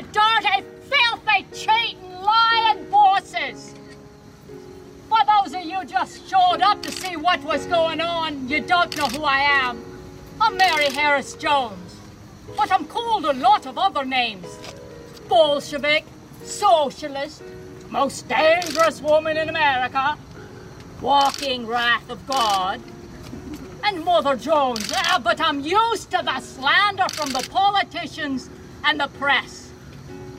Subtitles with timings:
[0.00, 3.74] dirty, filthy, cheating, lying bosses!
[5.08, 8.94] For those of you just showed up to see what was going on, you don't
[8.96, 9.82] know who I am.
[10.40, 11.96] I'm Mary Harris Jones,
[12.56, 14.46] but I'm called a lot of other names.
[15.28, 16.04] Bolshevik,
[16.42, 17.42] socialist,
[17.90, 20.16] most dangerous woman in America,
[21.00, 22.80] walking wrath of God,
[23.84, 24.90] and Mother Jones.
[24.90, 28.50] Yeah, but I'm used to the slander from the politicians
[28.84, 29.67] and the press.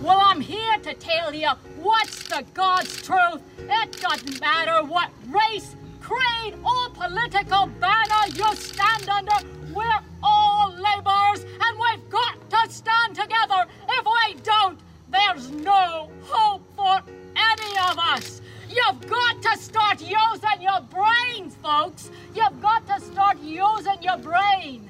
[0.00, 1.48] Well, I'm here to tell you
[1.80, 3.42] what's the God's truth.
[3.58, 9.34] It doesn't matter what race, creed, or political banner you stand under.
[9.74, 13.66] We're all laborers, and we've got to stand together.
[13.88, 14.78] If we don't,
[15.10, 17.02] there's no hope for
[17.34, 18.40] any of us.
[18.70, 22.12] You've got to start using your brains, folks.
[22.36, 24.88] You've got to start using your brain.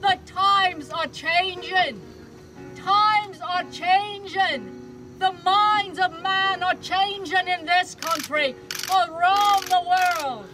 [0.00, 2.00] The times are changing.
[3.48, 4.82] Are changing.
[5.18, 8.54] The minds of man are changing in this country,
[8.90, 10.46] around the world.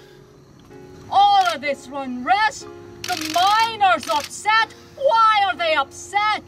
[1.10, 2.66] All of this unrest,
[3.02, 4.74] the miners upset.
[4.96, 6.42] Why are they upset?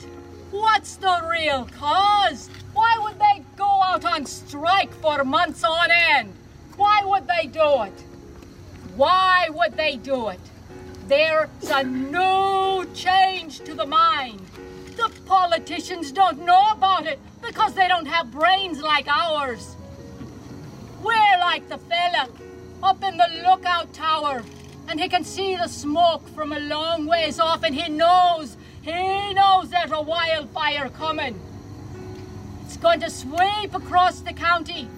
[0.51, 2.51] What's the real cause?
[2.75, 6.35] Why would they go out on strike for months on end?
[6.77, 8.05] Why would they do it?
[8.97, 10.41] Why would they do it?
[11.09, 14.41] There's a new change to the mind.
[14.97, 19.77] The politicians don't know about it because they don't have brains like ours.
[21.03, 22.29] We're like the fella
[22.83, 24.43] up in the lookout tower
[24.89, 29.35] and he can see the smoke from a long ways off and he knows, he
[29.35, 31.41] knows there's a wildfire coming.
[32.65, 34.89] It's going to sweep across the county,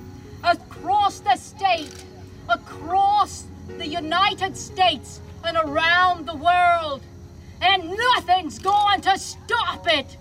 [0.44, 2.04] across the state,
[2.48, 3.46] across
[3.78, 7.02] the United States and around the world.
[7.60, 10.16] And nothing's going to stop it.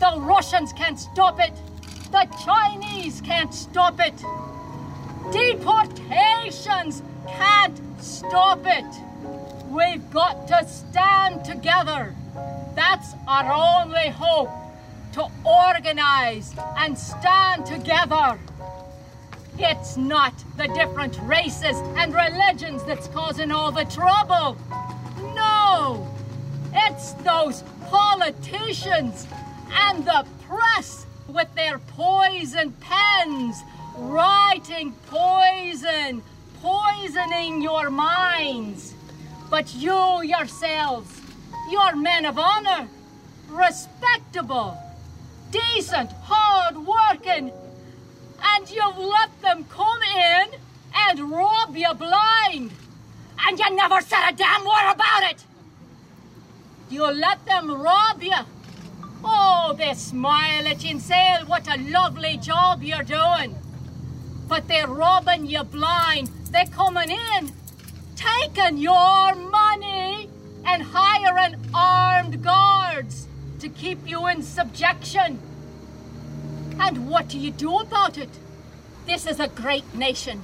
[0.00, 1.52] The Russians can't stop it.
[2.10, 4.14] The Chinese can't stop it.
[5.32, 8.86] Deportations can't stop it.
[9.68, 12.14] We've got to stand together.
[12.74, 13.52] That's our
[13.84, 14.50] only hope
[15.12, 18.38] to organize and stand together.
[19.58, 24.56] It's not the different races and religions that's causing all the trouble.
[25.34, 25.57] No,
[26.74, 29.26] it's those politicians
[29.70, 33.62] and the press with their poison pens
[33.96, 36.22] writing poison,
[36.62, 38.94] poisoning your minds.
[39.50, 41.20] But you yourselves,
[41.70, 42.88] you're men of honor,
[43.48, 44.76] respectable,
[45.50, 47.52] decent, hard working,
[48.42, 50.48] and you've let them come in
[50.94, 52.70] and rob you blind.
[53.46, 54.94] And you never said a damn word.
[56.90, 58.32] You let them rob you.
[59.22, 63.56] Oh, they smile at you and say, what a lovely job you're doing.
[64.48, 66.28] But they're robbing you blind.
[66.50, 67.52] They're coming in,
[68.16, 70.30] taking your money
[70.64, 73.26] and hiring armed guards
[73.60, 75.38] to keep you in subjection.
[76.80, 78.30] And what do you do about it?
[79.04, 80.40] This is a great nation.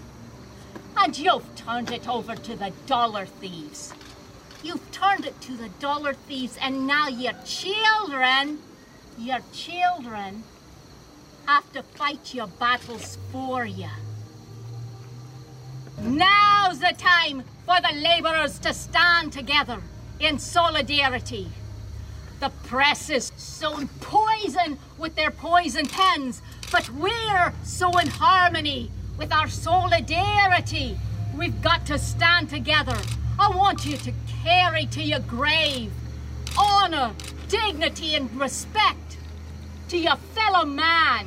[0.97, 3.95] And you've turned it over to the dollar thieves.
[4.65, 8.61] You've turned it to the dollar thieves, and now your children,
[9.19, 10.43] your children,
[11.45, 13.91] have to fight your battles for you.
[16.01, 19.83] Now's the time for the labourers to stand together
[20.19, 21.51] in solidarity.
[22.41, 26.41] The press is sown poison with their poison pens,
[26.73, 30.99] but we're so in harmony with our solidarity.
[31.37, 32.97] We've got to stand together.
[33.39, 34.13] I want you to
[34.43, 35.91] carry to your grave
[36.59, 37.13] honor,
[37.49, 39.19] dignity, and respect
[39.89, 41.27] to your fellow man,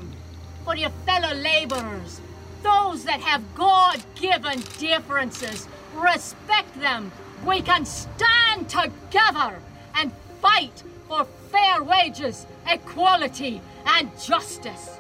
[0.64, 2.22] for your fellow laborers,
[2.64, 5.68] those that have God given differences.
[5.94, 7.12] Respect them.
[7.46, 9.60] We can stand together
[9.96, 10.12] and
[10.42, 14.98] fight for fair wages, equality, and justice.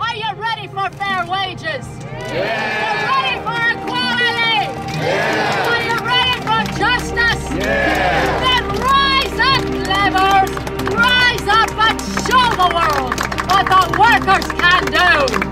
[0.00, 1.86] Are you ready for fair wages?
[2.30, 2.84] Yeah.
[2.84, 5.04] You ready for equality?
[5.04, 5.67] Yeah.
[7.58, 8.40] Yeah.
[8.44, 10.52] Then rise up, laborers!
[10.94, 13.14] Rise up and show the world
[13.50, 15.47] what the workers can do!